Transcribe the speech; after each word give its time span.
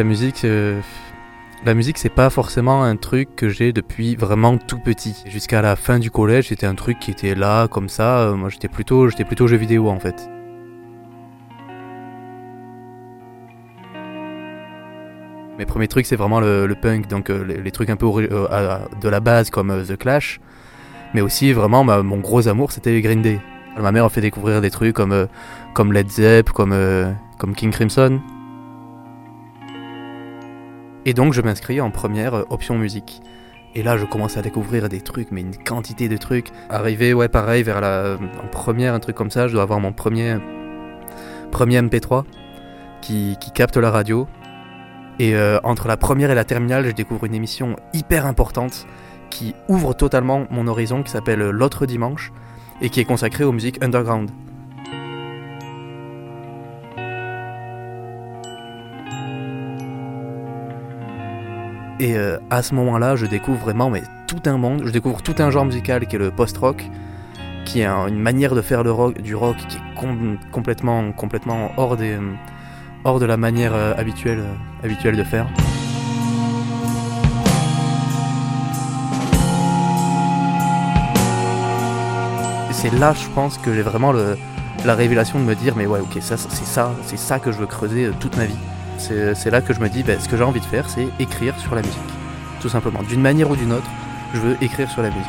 La 0.00 0.04
musique, 0.04 0.46
euh, 0.46 0.80
la 1.62 1.74
musique, 1.74 1.98
c'est 1.98 2.08
pas 2.08 2.30
forcément 2.30 2.82
un 2.82 2.96
truc 2.96 3.36
que 3.36 3.50
j'ai 3.50 3.74
depuis 3.74 4.16
vraiment 4.16 4.56
tout 4.56 4.78
petit. 4.78 5.22
Jusqu'à 5.26 5.60
la 5.60 5.76
fin 5.76 5.98
du 5.98 6.10
collège, 6.10 6.48
c'était 6.48 6.64
un 6.64 6.74
truc 6.74 6.98
qui 6.98 7.10
était 7.10 7.34
là, 7.34 7.68
comme 7.68 7.90
ça. 7.90 8.20
Euh, 8.20 8.34
moi, 8.34 8.48
j'étais 8.48 8.68
plutôt, 8.68 9.10
j'étais 9.10 9.26
plutôt 9.26 9.46
jeu 9.46 9.58
vidéo 9.58 9.90
en 9.90 10.00
fait. 10.00 10.30
Mes 15.58 15.66
premiers 15.66 15.88
trucs, 15.88 16.06
c'est 16.06 16.16
vraiment 16.16 16.40
le, 16.40 16.74
punk, 16.80 17.06
donc 17.08 17.28
euh, 17.28 17.44
les, 17.62 17.70
trucs 17.70 17.90
un 17.90 17.96
peu 17.96 18.06
de 18.06 19.08
la 19.10 19.20
base 19.20 19.50
comme 19.50 19.84
The 19.86 19.98
Clash. 19.98 20.40
Mais 21.12 21.20
aussi, 21.20 21.52
vraiment, 21.52 21.84
mon 21.84 22.20
gros 22.20 22.48
amour, 22.48 22.72
c'était 22.72 22.98
Green 23.02 23.20
Day. 23.20 23.38
Ma 23.78 23.92
mère 23.92 24.06
a 24.06 24.08
fait 24.08 24.22
découvrir 24.22 24.62
des 24.62 24.70
trucs 24.70 24.96
comme, 24.96 25.28
comme 25.74 25.92
Led 25.92 26.08
Zepp, 26.08 26.48
comme, 26.52 26.74
comme 27.36 27.54
King 27.54 27.70
Crimson. 27.70 28.18
Et 31.06 31.14
donc 31.14 31.32
je 31.32 31.40
m'inscris 31.40 31.80
en 31.80 31.90
première 31.90 32.34
euh, 32.34 32.44
option 32.50 32.76
musique. 32.76 33.20
Et 33.74 33.82
là, 33.84 33.96
je 33.96 34.04
commence 34.04 34.36
à 34.36 34.42
découvrir 34.42 34.88
des 34.88 35.00
trucs, 35.00 35.30
mais 35.30 35.42
une 35.42 35.56
quantité 35.56 36.08
de 36.08 36.16
trucs. 36.16 36.48
Arrivé, 36.68 37.14
ouais, 37.14 37.28
pareil, 37.28 37.62
vers 37.62 37.80
la 37.80 38.16
en 38.42 38.48
première, 38.48 38.94
un 38.94 39.00
truc 39.00 39.14
comme 39.14 39.30
ça, 39.30 39.46
je 39.46 39.52
dois 39.52 39.62
avoir 39.62 39.78
mon 39.78 39.92
premier, 39.92 40.38
premier 41.52 41.80
MP3 41.80 42.24
qui, 43.00 43.36
qui 43.40 43.52
capte 43.52 43.76
la 43.76 43.90
radio. 43.90 44.26
Et 45.20 45.36
euh, 45.36 45.60
entre 45.62 45.86
la 45.86 45.96
première 45.96 46.30
et 46.30 46.34
la 46.34 46.44
terminale, 46.44 46.86
je 46.86 46.90
découvre 46.90 47.26
une 47.26 47.34
émission 47.34 47.76
hyper 47.92 48.26
importante 48.26 48.86
qui 49.30 49.54
ouvre 49.68 49.94
totalement 49.94 50.46
mon 50.50 50.66
horizon, 50.66 51.04
qui 51.04 51.10
s'appelle 51.10 51.38
L'autre 51.38 51.86
dimanche, 51.86 52.32
et 52.80 52.90
qui 52.90 53.00
est 53.00 53.04
consacrée 53.04 53.44
aux 53.44 53.52
musiques 53.52 53.82
underground. 53.84 54.30
Et 62.00 62.16
euh, 62.16 62.38
à 62.48 62.62
ce 62.62 62.74
moment-là, 62.76 63.14
je 63.14 63.26
découvre 63.26 63.58
vraiment 63.58 63.90
mais, 63.90 64.02
tout 64.26 64.40
un 64.46 64.56
monde, 64.56 64.84
je 64.86 64.90
découvre 64.90 65.20
tout 65.20 65.34
un 65.38 65.50
genre 65.50 65.66
musical 65.66 66.06
qui 66.06 66.16
est 66.16 66.18
le 66.18 66.30
post-rock, 66.30 66.82
qui 67.66 67.82
est 67.82 67.86
une 67.86 68.18
manière 68.18 68.54
de 68.54 68.62
faire 68.62 68.82
du 68.84 69.34
rock 69.34 69.56
qui 69.68 69.76
est 69.76 70.40
complètement, 70.50 71.12
complètement 71.12 71.72
hors, 71.76 71.98
hors 73.04 73.20
de 73.20 73.26
la 73.26 73.36
manière 73.36 73.74
euh, 73.74 73.92
habituelle, 73.98 74.38
euh, 74.38 74.86
habituelle 74.86 75.14
de 75.14 75.24
faire. 75.24 75.46
C'est 82.72 82.94
là, 82.94 83.12
je 83.12 83.28
pense, 83.34 83.58
que 83.58 83.74
j'ai 83.74 83.82
vraiment 83.82 84.14
la 84.86 84.94
révélation 84.94 85.38
de 85.38 85.44
me 85.44 85.54
dire, 85.54 85.76
mais 85.76 85.84
ouais, 85.84 86.00
ok, 86.00 86.16
ça, 86.22 86.38
c'est 86.38 86.64
ça, 86.64 86.94
c'est 87.04 87.18
ça 87.18 87.38
que 87.38 87.52
je 87.52 87.58
veux 87.58 87.66
creuser 87.66 88.10
toute 88.20 88.38
ma 88.38 88.46
vie 88.46 88.56
c'est 89.00 89.50
là 89.50 89.60
que 89.62 89.72
je 89.72 89.80
me 89.80 89.88
dis, 89.88 90.02
ben, 90.02 90.20
ce 90.20 90.28
que 90.28 90.36
j'ai 90.36 90.42
envie 90.42 90.60
de 90.60 90.64
faire, 90.66 90.88
c'est 90.88 91.08
écrire 91.18 91.58
sur 91.58 91.74
la 91.74 91.82
musique. 91.82 91.98
Tout 92.60 92.68
simplement. 92.68 93.02
D'une 93.02 93.22
manière 93.22 93.50
ou 93.50 93.56
d'une 93.56 93.72
autre, 93.72 93.90
je 94.34 94.40
veux 94.40 94.56
écrire 94.60 94.90
sur 94.90 95.02
la 95.02 95.08
musique. 95.08 95.26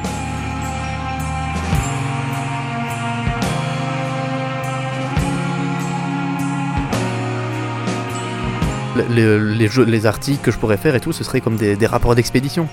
Les, 9.09 10.05
articles 10.05 10.43
que 10.43 10.51
je 10.51 10.57
pourrais 10.57 10.77
faire 10.77 10.95
et 10.95 10.99
tout, 10.99 11.13
ce 11.13 11.23
serait 11.23 11.39
comme 11.39 11.55
des, 11.55 11.87
rapports 11.87 12.15
d'expédition. 12.15 12.67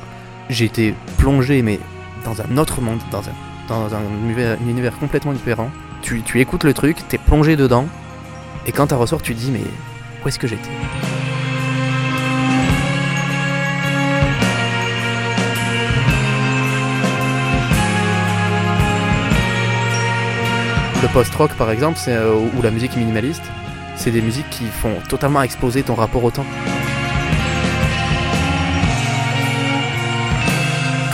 J'ai 0.50 0.64
été 0.64 0.94
plongé, 1.16 1.62
mais 1.62 1.78
dans 2.24 2.40
un 2.42 2.56
autre 2.56 2.80
monde, 2.80 2.98
dans 3.10 3.94
un, 3.94 4.58
univers, 4.66 4.98
complètement 4.98 5.32
différent. 5.32 5.70
Tu, 6.02 6.22
écoutes 6.40 6.64
le 6.64 6.74
truc, 6.74 6.96
t'es 7.08 7.18
plongé 7.18 7.56
dedans, 7.56 7.86
et 8.66 8.72
quand 8.72 8.88
tu 8.88 8.94
ressors, 8.94 9.22
tu 9.22 9.34
dis, 9.34 9.50
mais 9.50 9.62
où 10.24 10.28
est-ce 10.28 10.38
que 10.38 10.46
j'étais? 10.46 10.70
Le 21.02 21.08
post-rock 21.08 21.52
par 21.52 21.70
exemple, 21.70 21.98
euh, 22.08 22.34
ou 22.34 22.60
la 22.60 22.70
musique 22.70 22.96
minimaliste, 22.96 23.44
c'est 23.94 24.10
des 24.10 24.20
musiques 24.20 24.50
qui 24.50 24.66
font 24.66 24.96
totalement 25.08 25.42
exploser 25.42 25.82
ton 25.82 25.94
rapport 25.94 26.24
au 26.24 26.30
temps. 26.30 26.46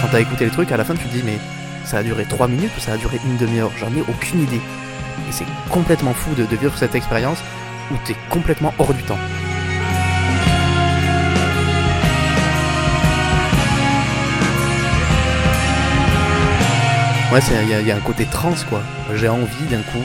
Quand 0.00 0.08
t'as 0.10 0.20
écouté 0.20 0.46
le 0.46 0.50
truc, 0.50 0.72
à 0.72 0.76
la 0.76 0.84
fin 0.84 0.94
tu 0.94 1.04
te 1.04 1.12
dis 1.12 1.22
mais 1.24 1.38
ça 1.84 1.98
a 1.98 2.02
duré 2.02 2.24
3 2.24 2.48
minutes 2.48 2.72
ou 2.76 2.80
ça 2.80 2.92
a 2.92 2.96
duré 2.96 3.20
une 3.26 3.36
demi-heure? 3.36 3.70
J'en 3.78 3.88
ai 3.88 4.00
aucune 4.08 4.42
idée. 4.42 4.60
Et 5.28 5.32
c'est 5.32 5.46
complètement 5.70 6.14
fou 6.14 6.34
de 6.34 6.44
vivre 6.56 6.76
cette 6.78 6.94
expérience 6.94 7.38
où 7.90 7.96
t'es 8.04 8.16
complètement 8.30 8.72
hors 8.78 8.94
du 8.94 9.02
temps. 9.02 9.18
Ouais, 17.32 17.40
il 17.80 17.86
y, 17.86 17.90
a 17.90 17.96
un 17.96 18.00
côté 18.00 18.26
trans 18.26 18.54
quoi. 18.68 18.80
J'ai 19.14 19.28
envie 19.28 19.64
d'un 19.68 19.82
coup 19.82 20.04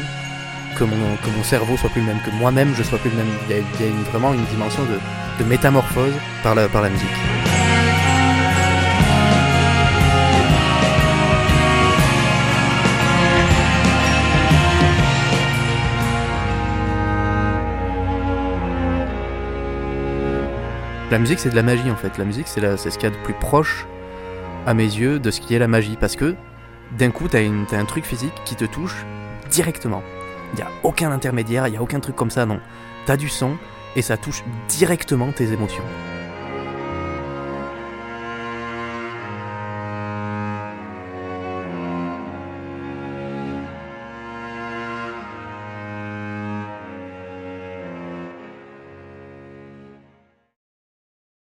que 0.75 0.83
mon, 0.83 1.43
cerveau 1.43 1.77
soit 1.77 1.89
plus 1.89 2.01
le 2.01 2.07
même, 2.07 2.19
que 2.25 2.31
moi-même 2.31 2.73
je 2.75 2.81
sois 2.81 2.97
plus 2.97 3.11
le 3.11 3.17
même. 3.17 3.27
Il 3.49 3.55
y 3.55 3.59
a, 3.59 4.09
vraiment 4.09 4.33
une 4.33 4.45
dimension 4.45 4.81
de, 4.83 5.43
métamorphose 5.45 6.13
par 6.41 6.55
la 6.55 6.89
musique. 6.89 7.38
La 21.11 21.17
musique, 21.17 21.39
c'est 21.39 21.49
de 21.49 21.55
la 21.55 21.63
magie 21.63 21.89
en 21.89 21.95
fait. 21.95 22.17
La 22.19 22.25
musique, 22.25 22.47
c'est 22.47 22.77
ce 22.77 22.97
qu'il 22.97 23.09
y 23.09 23.11
a 23.11 23.15
de 23.15 23.23
plus 23.23 23.33
proche 23.33 23.87
à 24.67 24.75
mes 24.75 24.83
yeux 24.83 25.19
de 25.19 25.31
ce 25.31 25.41
qui 25.41 25.55
est 25.55 25.59
la 25.59 25.67
magie. 25.67 25.97
Parce 25.99 26.15
que 26.15 26.35
d'un 26.97 27.09
coup, 27.09 27.27
t'as, 27.27 27.39
as 27.39 27.75
un 27.79 27.85
truc 27.85 28.05
physique 28.05 28.33
qui 28.45 28.55
te 28.55 28.65
touche 28.65 29.05
directement. 29.49 30.03
Il 30.53 30.57
n'y 30.57 30.61
a 30.61 30.69
aucun 30.83 31.11
intermédiaire, 31.11 31.67
il 31.67 31.71
n'y 31.71 31.77
a 31.77 31.81
aucun 31.81 31.99
truc 31.99 32.15
comme 32.15 32.29
ça, 32.29 32.45
non. 32.45 32.59
T'as 33.05 33.17
du 33.17 33.27
son 33.27 33.57
et 33.95 34.03
ça 34.03 34.17
touche 34.17 34.43
directement 34.67 35.31
tes 35.31 35.51
émotions. 35.51 35.83